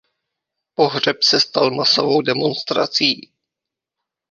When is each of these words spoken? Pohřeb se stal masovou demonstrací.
Pohřeb 0.73 1.23
se 1.23 1.39
stal 1.39 1.71
masovou 1.71 2.21
demonstrací. 2.21 3.31